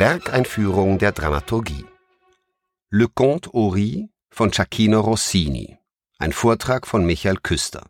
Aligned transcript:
Werkeinführung 0.00 0.96
der 0.96 1.12
Dramaturgie. 1.12 1.84
Le 2.88 3.06
Conte 3.14 3.52
Ori 3.52 4.08
von 4.30 4.50
Giacchino 4.50 4.98
Rossini. 4.98 5.76
Ein 6.18 6.32
Vortrag 6.32 6.86
von 6.86 7.04
Michael 7.04 7.36
Küster. 7.36 7.86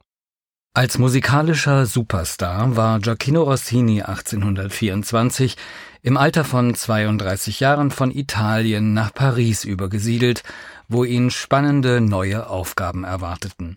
Als 0.74 0.99
musikalischer 0.99 1.87
Superstar 1.87 2.74
war 2.74 2.99
Giacchino 2.99 3.45
Rossini 3.45 4.03
1824 4.03 5.56
im 6.03 6.17
Alter 6.17 6.42
von 6.45 6.74
32 6.74 7.60
Jahren 7.60 7.92
von 7.92 8.11
Italien 8.11 8.92
nach 8.92 9.15
Paris 9.15 9.63
übergesiedelt, 9.63 10.42
wo 10.88 11.04
ihn 11.04 11.31
spannende 11.31 12.01
neue 12.01 12.51
Aufgaben 12.51 13.04
erwarteten. 13.04 13.77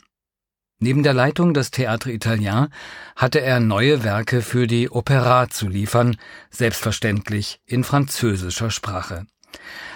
Neben 0.84 1.02
der 1.02 1.14
Leitung 1.14 1.54
des 1.54 1.72
Théâtre 1.72 2.10
Italien 2.10 2.68
hatte 3.16 3.40
er 3.40 3.62
neue 3.62 4.04
Werke 4.04 4.42
für 4.42 4.68
die 4.68 4.92
Opera 4.92 5.50
zu 5.50 5.70
liefern, 5.70 6.18
selbstverständlich 6.50 7.62
in 7.66 7.86
französischer 7.86 8.70
Sprache. 8.70 9.26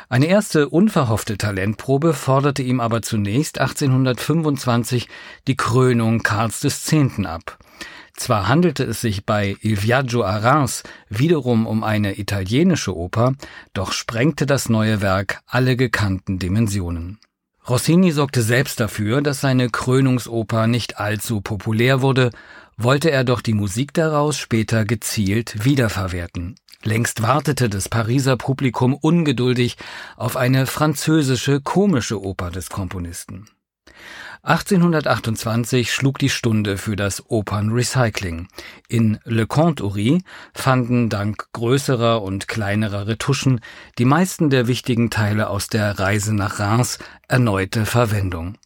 Eine 0.07 0.27
erste 0.27 0.69
unverhoffte 0.69 1.37
Talentprobe 1.37 2.13
forderte 2.13 2.63
ihm 2.63 2.79
aber 2.79 3.01
zunächst 3.01 3.59
1825 3.59 5.09
die 5.45 5.57
Krönung 5.57 6.23
Karls 6.23 6.63
X. 6.63 6.93
ab. 7.25 7.57
Zwar 8.15 8.47
handelte 8.47 8.85
es 8.85 9.01
sich 9.01 9.25
bei 9.25 9.57
Il 9.59 9.83
Viaggio 9.83 10.23
a 10.23 10.37
Reims 10.37 10.83
wiederum 11.09 11.67
um 11.67 11.83
eine 11.83 12.17
italienische 12.17 12.95
Oper, 12.95 13.33
doch 13.73 13.91
sprengte 13.91 14.45
das 14.45 14.69
neue 14.69 15.01
Werk 15.01 15.41
alle 15.47 15.75
gekannten 15.75 16.39
Dimensionen. 16.39 17.19
Rossini 17.69 18.11
sorgte 18.11 18.41
selbst 18.41 18.79
dafür, 18.79 19.21
dass 19.21 19.41
seine 19.41 19.69
Krönungsoper 19.69 20.67
nicht 20.67 20.99
allzu 20.99 21.41
populär 21.41 22.01
wurde, 22.01 22.31
wollte 22.77 23.11
er 23.11 23.25
doch 23.25 23.41
die 23.41 23.53
Musik 23.53 23.93
daraus 23.93 24.37
später 24.37 24.85
gezielt 24.85 25.65
wiederverwerten. 25.65 26.55
Längst 26.83 27.21
wartete 27.21 27.69
das 27.69 27.89
Pariser 27.89 28.37
Publikum 28.37 28.93
ungeduldig 28.93 29.75
auf 30.15 30.37
eine 30.37 30.65
französische 30.65 31.59
komische 31.59 32.21
Oper 32.21 32.51
des 32.51 32.69
Komponisten. 32.69 33.47
1828 34.43 35.91
schlug 35.91 36.19
die 36.19 36.29
Stunde 36.29 36.77
für 36.77 36.95
das 36.95 37.29
Opernrecycling. 37.29 38.47
In 38.87 39.19
Le 39.25 39.45
Conte 39.45 39.83
Uri 39.83 40.23
fanden 40.53 41.09
dank 41.09 41.47
größerer 41.53 42.21
und 42.21 42.47
kleinerer 42.47 43.07
Retuschen 43.07 43.59
die 43.97 44.05
meisten 44.05 44.49
der 44.49 44.67
wichtigen 44.67 45.09
Teile 45.09 45.49
aus 45.49 45.67
der 45.67 45.99
Reise 45.99 46.33
nach 46.33 46.59
Reims 46.59 46.99
erneute 47.27 47.85
Verwendung. 47.85 48.57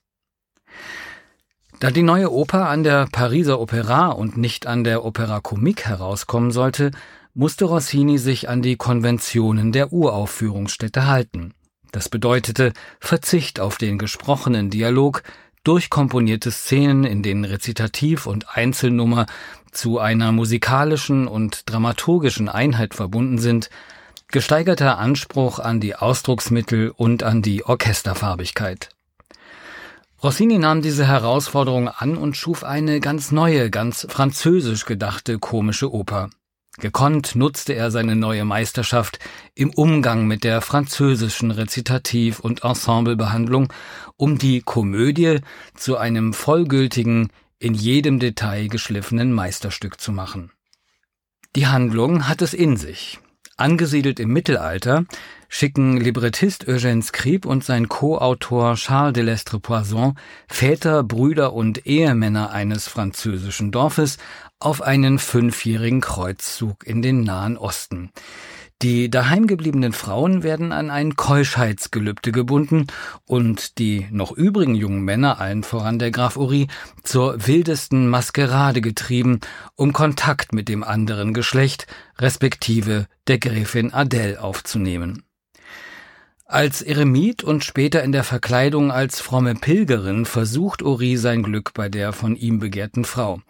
Da 1.79 1.89
die 1.89 2.03
neue 2.03 2.31
Oper 2.31 2.69
an 2.69 2.83
der 2.83 3.07
Pariser 3.11 3.59
Opera 3.59 4.09
und 4.09 4.37
nicht 4.37 4.67
an 4.67 4.83
der 4.83 5.03
Opera 5.03 5.39
Comique 5.39 5.85
herauskommen 5.85 6.51
sollte, 6.51 6.91
musste 7.33 7.65
Rossini 7.65 8.19
sich 8.19 8.49
an 8.49 8.61
die 8.61 8.75
Konventionen 8.75 9.71
der 9.71 9.91
Uraufführungsstätte 9.91 11.07
halten. 11.07 11.55
Das 11.91 12.07
bedeutete 12.07 12.71
Verzicht 12.99 13.59
auf 13.59 13.77
den 13.77 13.97
gesprochenen 13.97 14.69
Dialog, 14.69 15.23
durchkomponierte 15.63 16.49
Szenen, 16.51 17.03
in 17.03 17.21
denen 17.21 17.45
Rezitativ 17.45 18.25
und 18.25 18.55
Einzelnummer 18.57 19.25
zu 19.71 19.99
einer 19.99 20.31
musikalischen 20.31 21.27
und 21.27 21.69
dramaturgischen 21.69 22.49
Einheit 22.49 22.93
verbunden 22.93 23.37
sind, 23.37 23.69
gesteigerter 24.29 24.97
Anspruch 24.97 25.59
an 25.59 25.79
die 25.79 25.95
Ausdrucksmittel 25.95 26.91
und 26.95 27.23
an 27.23 27.41
die 27.41 27.65
Orchesterfarbigkeit. 27.65 28.89
Rossini 30.23 30.59
nahm 30.59 30.81
diese 30.81 31.07
Herausforderung 31.07 31.89
an 31.89 32.15
und 32.15 32.37
schuf 32.37 32.63
eine 32.63 32.99
ganz 32.99 33.31
neue, 33.31 33.69
ganz 33.69 34.07
französisch 34.09 34.85
gedachte 34.85 35.39
komische 35.39 35.91
Oper. 35.91 36.29
Gekonnt 36.77 37.35
nutzte 37.35 37.73
er 37.73 37.91
seine 37.91 38.15
neue 38.15 38.45
Meisterschaft 38.45 39.19
im 39.55 39.71
Umgang 39.71 40.25
mit 40.25 40.43
der 40.43 40.61
französischen 40.61 41.51
Rezitativ- 41.51 42.39
und 42.39 42.63
Ensemblebehandlung, 42.63 43.71
um 44.15 44.37
die 44.37 44.61
Komödie 44.61 45.39
zu 45.75 45.97
einem 45.97 46.33
vollgültigen, 46.33 47.29
in 47.59 47.73
jedem 47.73 48.19
Detail 48.19 48.69
geschliffenen 48.69 49.33
Meisterstück 49.33 49.99
zu 49.99 50.11
machen. 50.11 50.51
Die 51.55 51.67
Handlung 51.67 52.27
hat 52.27 52.41
es 52.41 52.53
in 52.53 52.77
sich. 52.77 53.19
Angesiedelt 53.61 54.19
im 54.19 54.33
Mittelalter 54.33 55.05
schicken 55.47 55.97
Librettist 55.97 56.67
Eugène 56.67 57.03
Scribe 57.03 57.47
und 57.47 57.63
sein 57.63 57.89
Co-Autor 57.89 58.73
Charles 58.73 59.13
de 59.13 59.21
Lestre 59.21 59.59
Poisson 59.59 60.15
Väter, 60.47 61.03
Brüder 61.03 61.53
und 61.53 61.85
Ehemänner 61.85 62.49
eines 62.49 62.87
französischen 62.87 63.71
Dorfes 63.71 64.17
auf 64.59 64.81
einen 64.81 65.19
fünfjährigen 65.19 66.01
Kreuzzug 66.01 66.87
in 66.87 67.03
den 67.03 67.21
Nahen 67.21 67.55
Osten. 67.55 68.09
Die 68.81 69.11
daheimgebliebenen 69.11 69.93
Frauen 69.93 70.41
werden 70.41 70.71
an 70.71 70.89
ein 70.89 71.15
Keuschheitsgelübde 71.15 72.31
gebunden 72.31 72.87
und 73.27 73.77
die 73.77 74.07
noch 74.09 74.31
übrigen 74.31 74.73
jungen 74.73 75.01
Männer, 75.03 75.39
allen 75.39 75.61
voran 75.61 75.99
der 75.99 76.09
Graf 76.09 76.35
Uri, 76.35 76.67
zur 77.03 77.45
wildesten 77.45 78.07
Maskerade 78.07 78.81
getrieben, 78.81 79.39
um 79.75 79.93
Kontakt 79.93 80.51
mit 80.51 80.67
dem 80.67 80.83
anderen 80.83 81.35
Geschlecht, 81.35 81.85
respektive 82.21 83.07
der 83.27 83.39
Gräfin 83.39 83.91
Adele 83.91 84.41
aufzunehmen. 84.41 85.23
Als 86.45 86.81
Eremit 86.81 87.43
und 87.43 87.63
später 87.63 88.03
in 88.03 88.11
der 88.11 88.25
Verkleidung 88.25 88.91
als 88.91 89.21
fromme 89.21 89.55
Pilgerin 89.55 90.25
versucht 90.25 90.81
Uri 90.81 91.15
sein 91.15 91.43
Glück 91.43 91.73
bei 91.73 91.87
der 91.87 92.11
von 92.11 92.35
ihm 92.35 92.59
begehrten 92.59 93.05
Frau. 93.05 93.41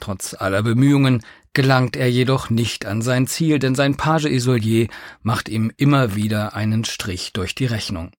Trotz 0.00 0.34
aller 0.34 0.62
Bemühungen 0.62 1.22
gelangt 1.52 1.96
er 1.96 2.10
jedoch 2.10 2.48
nicht 2.48 2.86
an 2.86 3.02
sein 3.02 3.26
Ziel, 3.26 3.58
denn 3.58 3.74
sein 3.74 3.96
Page 3.96 4.24
Isolier 4.24 4.88
macht 5.22 5.50
ihm 5.50 5.70
immer 5.76 6.14
wieder 6.14 6.54
einen 6.54 6.84
Strich 6.84 7.34
durch 7.34 7.54
die 7.54 7.66
Rechnung. 7.66 8.10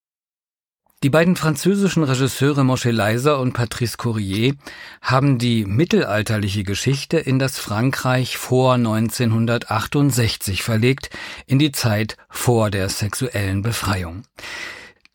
Die 1.03 1.12
beiden 1.12 1.35
französischen 1.35 2.02
Regisseure 2.02 2.63
Moshe 2.63 2.90
Leiser 2.90 3.40
und 3.40 3.53
Patrice 3.53 3.97
Courrier 3.97 4.56
haben 5.00 5.38
die 5.38 5.63
mittelalterliche 5.63 6.63
Geschichte 6.63 7.19
in 7.19 7.38
das 7.38 7.59
Frankreich 7.59 8.38
vor 8.38 8.74
1968 8.74 10.63
verlegt, 10.63 11.12
in 11.46 11.59
die 11.59 11.72
Zeit 11.72 12.18
vor 12.31 12.72
der 12.72 12.90
sexuellen 12.90 13.62
Befreiung. 13.62 14.24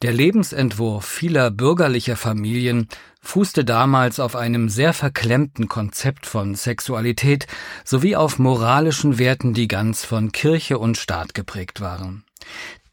Der 0.03 0.12
Lebensentwurf 0.12 1.04
vieler 1.04 1.50
bürgerlicher 1.50 2.15
Familien 2.15 2.87
fußte 3.21 3.65
damals 3.65 4.21
auf 4.21 4.37
einem 4.37 4.69
sehr 4.69 4.92
verklemmten 4.92 5.66
Konzept 5.66 6.26
von 6.26 6.54
Sexualität 6.54 7.48
sowie 7.84 8.15
auf 8.15 8.38
moralischen 8.38 9.19
Werten, 9.19 9.53
die 9.53 9.66
ganz 9.66 10.04
von 10.04 10.31
Kirche 10.31 10.78
und 10.78 10.97
Staat 10.97 11.34
geprägt 11.34 11.81
waren. 11.81 12.22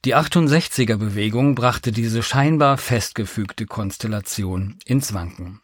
Die 0.06 0.16
68er 0.16 0.96
Bewegung 0.96 1.56
brachte 1.56 1.92
diese 1.92 2.24
scheinbar 2.24 2.78
festgefügte 2.78 3.66
Konstellation 3.66 4.78
ins 4.86 5.14
Wanken. 5.14 5.60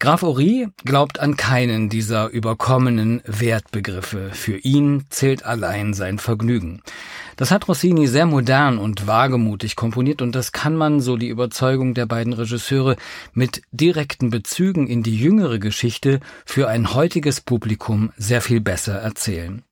Graf 0.00 0.24
Ori 0.24 0.66
glaubt 0.84 1.20
an 1.20 1.36
keinen 1.36 1.90
dieser 1.90 2.30
überkommenen 2.30 3.22
Wertbegriffe. 3.26 4.30
Für 4.32 4.56
ihn 4.56 5.04
zählt 5.10 5.44
allein 5.44 5.94
sein 5.94 6.18
Vergnügen. 6.18 6.82
Das 7.36 7.52
hat 7.52 7.68
Rossini 7.68 8.08
sehr 8.08 8.26
modern 8.26 8.78
und 8.78 9.06
wagemutig 9.06 9.76
komponiert 9.76 10.22
und 10.22 10.34
das 10.34 10.50
kann 10.50 10.74
man, 10.74 11.00
so 11.00 11.16
die 11.16 11.28
Überzeugung 11.28 11.94
der 11.94 12.06
beiden 12.06 12.32
Regisseure, 12.32 12.96
mit 13.32 13.62
direkten 13.70 14.30
Bezügen 14.30 14.88
in 14.88 15.04
die 15.04 15.16
jüngere 15.16 15.60
Geschichte 15.60 16.18
für 16.44 16.66
ein 16.66 16.94
heutiges 16.94 17.40
Publikum 17.40 18.10
sehr 18.16 18.40
viel 18.40 18.60
besser 18.60 18.94
erzählen. 18.94 19.62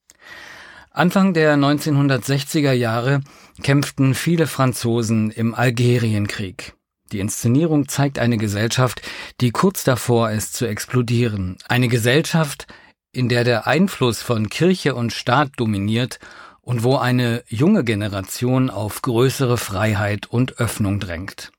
Anfang 0.98 1.32
der 1.32 1.54
1960er 1.54 2.72
Jahre 2.72 3.20
kämpften 3.62 4.16
viele 4.16 4.48
Franzosen 4.48 5.30
im 5.30 5.54
Algerienkrieg. 5.54 6.74
Die 7.12 7.20
Inszenierung 7.20 7.86
zeigt 7.86 8.18
eine 8.18 8.36
Gesellschaft, 8.36 9.02
die 9.40 9.52
kurz 9.52 9.84
davor 9.84 10.32
ist 10.32 10.54
zu 10.54 10.66
explodieren. 10.66 11.56
Eine 11.68 11.86
Gesellschaft, 11.86 12.66
in 13.12 13.28
der 13.28 13.44
der 13.44 13.68
Einfluss 13.68 14.22
von 14.22 14.48
Kirche 14.48 14.96
und 14.96 15.12
Staat 15.12 15.52
dominiert 15.56 16.18
und 16.62 16.82
wo 16.82 16.96
eine 16.96 17.44
junge 17.46 17.84
Generation 17.84 18.68
auf 18.68 19.00
größere 19.00 19.56
Freiheit 19.56 20.26
und 20.26 20.58
Öffnung 20.58 20.98
drängt. 20.98 21.52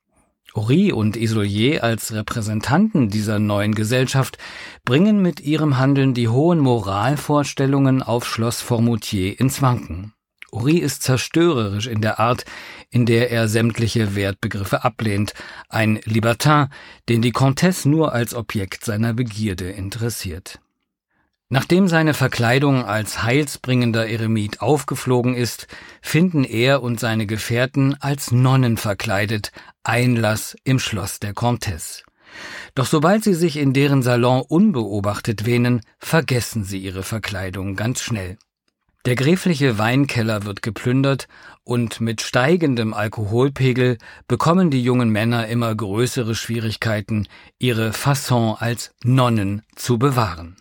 Ori 0.54 0.92
und 0.92 1.16
Isolier 1.16 1.84
als 1.84 2.14
Repräsentanten 2.14 3.10
dieser 3.10 3.40
neuen 3.40 3.76
Gesellschaft 3.76 4.38
bringen 4.84 5.22
mit 5.22 5.40
ihrem 5.40 5.78
Handeln 5.78 6.14
die 6.14 6.28
hohen 6.28 6.60
Moralvorstellungen 6.60 8.02
auf 8.02 8.26
Schloss 8.26 8.62
Formoutier 8.62 9.40
ins 9.40 9.62
Wanken. 9.62 10.14
Uri 10.52 10.78
ist 10.78 11.04
zerstörerisch 11.04 11.88
in 11.88 12.02
der 12.02 12.20
Art, 12.20 12.46
in 12.90 13.06
der 13.06 13.30
er 13.32 13.48
sämtliche 13.48 14.16
Wertbegriffe 14.16 14.84
ablehnt, 14.84 15.34
ein 15.70 16.00
Libertin, 16.06 16.70
den 17.08 17.22
die 17.22 17.32
Comtesse 17.32 17.88
nur 17.88 18.14
als 18.14 18.34
Objekt 18.34 18.84
seiner 18.84 19.14
Begierde 19.14 19.70
interessiert. 19.70 20.60
Nachdem 21.52 21.88
seine 21.88 22.14
Verkleidung 22.14 22.86
als 22.86 23.24
heilsbringender 23.24 24.08
Eremit 24.08 24.62
aufgeflogen 24.62 25.34
ist, 25.34 25.66
finden 26.00 26.44
er 26.44 26.84
und 26.84 27.00
seine 27.00 27.26
Gefährten 27.26 27.96
als 28.00 28.32
Nonnen 28.32 28.78
verkleidet 28.78 29.52
Einlass 29.84 30.56
im 30.64 30.78
Schloss 30.78 31.20
der 31.20 31.34
Comtesse. 31.34 32.04
Doch 32.76 32.86
sobald 32.86 33.24
sie 33.24 33.34
sich 33.34 33.58
in 33.58 33.74
deren 33.74 34.04
Salon 34.04 34.44
unbeobachtet 34.48 35.48
wähnen, 35.48 35.82
vergessen 35.98 36.64
sie 36.64 36.78
ihre 36.78 37.02
Verkleidung 37.02 37.76
ganz 37.76 38.02
schnell. 38.04 38.38
Der 39.06 39.16
gräfliche 39.16 39.80
Weinkeller 39.80 40.46
wird 40.46 40.62
geplündert 40.62 41.28
und 41.64 42.00
mit 42.00 42.22
steigendem 42.22 42.94
Alkoholpegel 42.94 43.98
bekommen 44.28 44.70
die 44.70 44.84
jungen 44.84 45.10
Männer 45.10 45.48
immer 45.48 45.74
größere 45.74 46.36
Schwierigkeiten, 46.36 47.28
ihre 47.58 47.92
Fasson 47.92 48.56
als 48.60 48.92
Nonnen 49.04 49.64
zu 49.76 49.98
bewahren. 49.98 50.58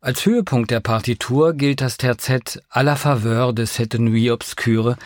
Als 0.00 0.24
Höhepunkt 0.24 0.70
der 0.70 0.80
Partitur 0.80 1.54
gilt 1.54 1.80
das 1.80 1.96
Terzett 1.96 2.62
à 2.70 2.84
la 2.84 2.94
faveur 2.94 3.52
de 3.52 3.66
cette 3.66 3.98
nuit 3.98 4.30
obscure, 4.30 4.96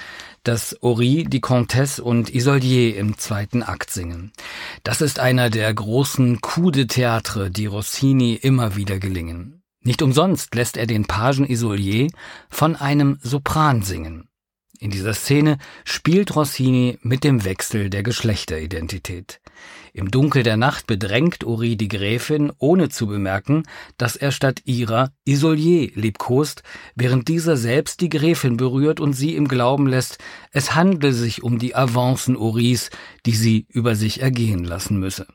das 0.45 0.77
Ori, 0.83 1.25
die 1.25 1.41
Comtesse 1.41 2.03
und 2.03 2.35
Isolier 2.35 2.97
im 2.97 3.17
zweiten 3.17 3.63
Akt 3.63 3.91
singen. 3.91 4.33
Das 4.83 5.01
ist 5.01 5.19
einer 5.19 5.51
der 5.51 5.73
großen 5.73 6.41
Coups 6.41 6.73
de 6.73 6.85
Théâtre, 6.85 7.49
die 7.49 7.67
Rossini 7.67 8.35
immer 8.35 8.77
wieder 8.77 8.99
gelingen. 8.99 9.63
Nicht 9.81 10.03
umsonst 10.03 10.55
lässt 10.55 10.77
er 10.77 10.87
den 10.87 11.07
Pagen 11.07 11.47
Isolier 11.47 12.09
von 12.51 12.77
einem 12.77 13.19
Sopran 13.23 13.83
singen. 13.83 14.29
In 14.83 14.91
dieser 14.91 15.15
Szene 15.15 15.59
spielt 15.85 16.35
Rossini 16.35 16.99
mit 17.03 17.23
dem 17.23 17.45
Wechsel 17.45 17.89
der 17.89 18.03
Geschlechteridentität. 18.03 19.41
Im 19.93 20.11
Dunkel 20.11 20.43
der 20.43 20.57
Nacht 20.57 20.89
bedrängt 20.89 21.45
Uri 21.45 21.77
die 21.77 21.87
Gräfin, 21.87 22.51
ohne 22.59 22.89
zu 22.89 23.07
bemerken, 23.07 23.63
dass 23.97 24.17
er 24.17 24.33
statt 24.33 24.63
ihrer 24.65 25.13
Isolier 25.25 25.93
liebkost, 25.95 26.65
während 26.97 27.29
dieser 27.29 27.57
selbst 27.57 28.01
die 28.01 28.09
Gräfin 28.09 28.57
berührt 28.57 28.99
und 28.99 29.13
sie 29.13 29.37
im 29.37 29.47
Glauben 29.47 29.87
lässt, 29.87 30.19
es 30.51 30.75
handle 30.75 31.13
sich 31.13 31.45
um 31.45 31.61
die 31.61 31.77
Avancen 31.77 32.37
Uris, 32.37 32.91
die 33.25 33.37
sie 33.37 33.67
über 33.69 33.95
sich 33.95 34.21
ergehen 34.21 34.65
lassen 34.65 34.99
müsse. 34.99 35.29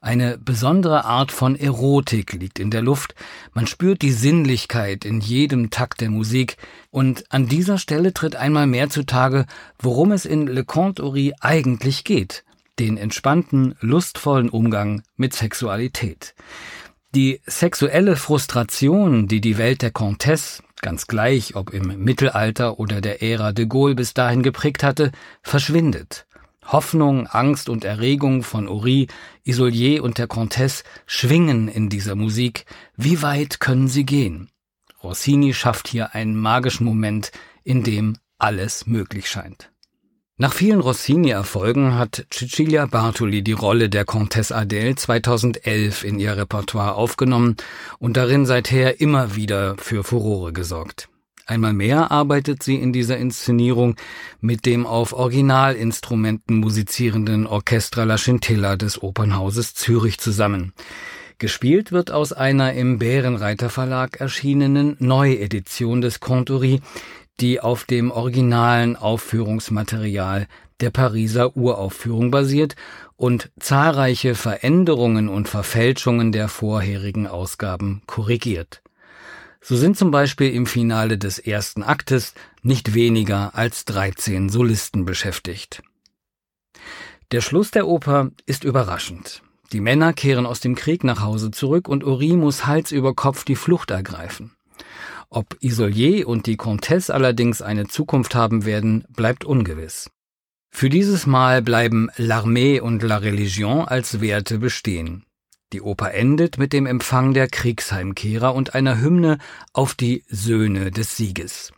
Eine 0.00 0.36
besondere 0.36 1.04
Art 1.04 1.32
von 1.32 1.56
Erotik 1.56 2.32
liegt 2.32 2.58
in 2.58 2.70
der 2.70 2.82
Luft, 2.82 3.14
man 3.54 3.66
spürt 3.66 4.02
die 4.02 4.12
Sinnlichkeit 4.12 5.04
in 5.04 5.20
jedem 5.20 5.70
Takt 5.70 6.00
der 6.00 6.10
Musik, 6.10 6.56
und 6.90 7.24
an 7.30 7.48
dieser 7.48 7.78
Stelle 7.78 8.12
tritt 8.12 8.36
einmal 8.36 8.66
mehr 8.66 8.90
zutage, 8.90 9.46
worum 9.78 10.12
es 10.12 10.26
in 10.26 10.46
Le 10.46 10.64
Conte 10.64 11.02
Uri 11.02 11.32
eigentlich 11.40 12.04
geht, 12.04 12.44
den 12.78 12.96
entspannten, 12.96 13.76
lustvollen 13.80 14.50
Umgang 14.50 15.02
mit 15.16 15.34
Sexualität. 15.34 16.34
Die 17.14 17.40
sexuelle 17.46 18.16
Frustration, 18.16 19.28
die 19.28 19.40
die 19.40 19.56
Welt 19.56 19.82
der 19.82 19.92
Comtesse, 19.92 20.62
ganz 20.82 21.06
gleich 21.06 21.54
ob 21.54 21.72
im 21.72 22.04
Mittelalter 22.04 22.78
oder 22.78 23.00
der 23.00 23.22
Ära 23.22 23.52
de 23.52 23.66
Gaulle 23.66 23.94
bis 23.94 24.12
dahin 24.12 24.42
geprägt 24.42 24.82
hatte, 24.82 25.12
verschwindet. 25.42 26.23
Hoffnung, 26.64 27.26
Angst 27.26 27.68
und 27.68 27.84
Erregung 27.84 28.42
von 28.42 28.68
Uri, 28.68 29.06
Isolier 29.44 30.02
und 30.02 30.18
der 30.18 30.26
Comtesse 30.26 30.84
schwingen 31.06 31.68
in 31.68 31.88
dieser 31.88 32.14
Musik. 32.14 32.66
Wie 32.96 33.22
weit 33.22 33.60
können 33.60 33.88
sie 33.88 34.04
gehen? 34.04 34.48
Rossini 35.02 35.52
schafft 35.52 35.88
hier 35.88 36.14
einen 36.14 36.36
magischen 36.36 36.86
Moment, 36.86 37.30
in 37.62 37.82
dem 37.82 38.16
alles 38.38 38.86
möglich 38.86 39.28
scheint. 39.28 39.70
Nach 40.36 40.52
vielen 40.52 40.80
Rossini-Erfolgen 40.80 41.96
hat 41.96 42.26
Cecilia 42.28 42.86
Bartoli 42.86 43.42
die 43.42 43.52
Rolle 43.52 43.88
der 43.88 44.04
Comtesse 44.04 44.56
Adele 44.56 44.96
2011 44.96 46.02
in 46.02 46.18
ihr 46.18 46.36
Repertoire 46.36 46.96
aufgenommen 46.96 47.56
und 48.00 48.16
darin 48.16 48.44
seither 48.44 49.00
immer 49.00 49.36
wieder 49.36 49.76
für 49.76 50.02
Furore 50.02 50.52
gesorgt. 50.52 51.08
Einmal 51.46 51.74
mehr 51.74 52.10
arbeitet 52.10 52.62
sie 52.62 52.76
in 52.76 52.92
dieser 52.92 53.18
Inszenierung 53.18 53.96
mit 54.40 54.64
dem 54.64 54.86
auf 54.86 55.12
Originalinstrumenten 55.12 56.56
musizierenden 56.56 57.46
Orchestra 57.46 58.04
La 58.04 58.16
Scintilla 58.16 58.76
des 58.76 59.02
Opernhauses 59.02 59.74
Zürich 59.74 60.18
zusammen. 60.18 60.72
Gespielt 61.38 61.92
wird 61.92 62.10
aus 62.10 62.32
einer 62.32 62.72
im 62.72 62.98
Bärenreiter 62.98 63.68
Verlag 63.68 64.20
erschienenen 64.20 64.96
Neuedition 65.00 66.00
des 66.00 66.20
Contori, 66.20 66.80
die 67.40 67.60
auf 67.60 67.84
dem 67.84 68.10
originalen 68.10 68.96
Aufführungsmaterial 68.96 70.46
der 70.80 70.90
Pariser 70.90 71.56
Uraufführung 71.56 72.30
basiert 72.30 72.76
und 73.16 73.50
zahlreiche 73.58 74.34
Veränderungen 74.34 75.28
und 75.28 75.48
Verfälschungen 75.48 76.32
der 76.32 76.48
vorherigen 76.48 77.26
Ausgaben 77.26 78.02
korrigiert. 78.06 78.83
So 79.66 79.76
sind 79.76 79.96
zum 79.96 80.10
Beispiel 80.10 80.52
im 80.52 80.66
Finale 80.66 81.16
des 81.16 81.38
ersten 81.38 81.82
Aktes 81.82 82.34
nicht 82.62 82.92
weniger 82.92 83.54
als 83.54 83.86
13 83.86 84.50
Solisten 84.50 85.06
beschäftigt. 85.06 85.82
Der 87.32 87.40
Schluss 87.40 87.70
der 87.70 87.88
Oper 87.88 88.30
ist 88.44 88.64
überraschend. 88.64 89.40
Die 89.72 89.80
Männer 89.80 90.12
kehren 90.12 90.44
aus 90.44 90.60
dem 90.60 90.74
Krieg 90.74 91.02
nach 91.02 91.22
Hause 91.22 91.50
zurück 91.50 91.88
und 91.88 92.04
Uri 92.04 92.34
muss 92.34 92.66
Hals 92.66 92.92
über 92.92 93.14
Kopf 93.14 93.46
die 93.46 93.56
Flucht 93.56 93.90
ergreifen. 93.90 94.52
Ob 95.30 95.56
Isolier 95.60 96.28
und 96.28 96.44
die 96.46 96.58
Comtesse 96.58 97.14
allerdings 97.14 97.62
eine 97.62 97.88
Zukunft 97.88 98.34
haben 98.34 98.66
werden, 98.66 99.06
bleibt 99.08 99.46
ungewiss. 99.46 100.10
Für 100.70 100.90
dieses 100.90 101.24
Mal 101.26 101.62
bleiben 101.62 102.10
L'armée 102.18 102.82
und 102.82 103.02
la 103.02 103.16
Religion 103.16 103.86
als 103.88 104.20
Werte 104.20 104.58
bestehen. 104.58 105.24
Die 105.72 105.80
Oper 105.80 106.14
endet 106.14 106.58
mit 106.58 106.72
dem 106.72 106.86
Empfang 106.86 107.34
der 107.34 107.48
Kriegsheimkehrer 107.48 108.54
und 108.54 108.74
einer 108.74 109.00
Hymne 109.00 109.38
auf 109.72 109.94
die 109.94 110.24
Söhne 110.28 110.90
des 110.90 111.16
Sieges. 111.16 111.72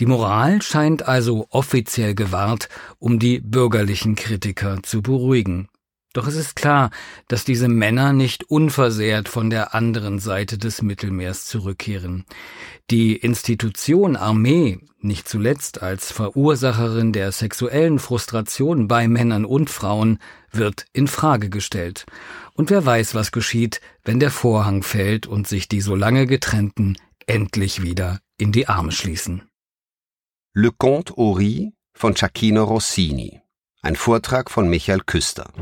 Die 0.00 0.06
Moral 0.06 0.62
scheint 0.62 1.06
also 1.06 1.46
offiziell 1.50 2.14
gewahrt, 2.14 2.68
um 2.98 3.18
die 3.18 3.40
bürgerlichen 3.40 4.14
Kritiker 4.14 4.82
zu 4.82 5.02
beruhigen. 5.02 5.68
Doch 6.16 6.26
es 6.26 6.34
ist 6.34 6.56
klar, 6.56 6.92
dass 7.28 7.44
diese 7.44 7.68
Männer 7.68 8.14
nicht 8.14 8.44
unversehrt 8.44 9.28
von 9.28 9.50
der 9.50 9.74
anderen 9.74 10.18
Seite 10.18 10.56
des 10.56 10.80
Mittelmeers 10.80 11.44
zurückkehren. 11.44 12.24
Die 12.88 13.16
Institution 13.16 14.16
Armee, 14.16 14.78
nicht 14.98 15.28
zuletzt 15.28 15.82
als 15.82 16.12
Verursacherin 16.12 17.12
der 17.12 17.32
sexuellen 17.32 17.98
Frustration 17.98 18.88
bei 18.88 19.08
Männern 19.08 19.44
und 19.44 19.68
Frauen, 19.68 20.18
wird 20.50 20.86
in 20.94 21.06
Frage 21.06 21.50
gestellt. 21.50 22.06
Und 22.56 22.70
wer 22.70 22.86
weiß, 22.86 23.14
was 23.14 23.32
geschieht, 23.32 23.80
wenn 24.02 24.18
der 24.18 24.30
Vorhang 24.30 24.82
fällt 24.82 25.26
und 25.26 25.46
sich 25.46 25.68
die 25.68 25.82
so 25.82 25.94
lange 25.94 26.26
getrennten 26.26 26.96
endlich 27.26 27.82
wieder 27.82 28.20
in 28.38 28.50
die 28.50 28.66
Arme 28.66 28.92
schließen. 28.92 29.42
Le 30.54 30.72
Conte 30.72 31.18
Ori 31.18 31.74
von 31.92 32.16
Cecchino 32.16 32.64
Rossini. 32.64 33.42
Ein 33.82 33.94
Vortrag 33.94 34.50
von 34.50 34.68
Michael 34.68 35.00
Küster. 35.04 35.52